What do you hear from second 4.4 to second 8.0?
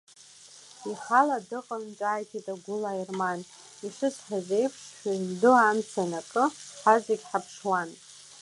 еиԥш, шәыҩн ду амца анакы, ҳазегьы ҳаԥшуан…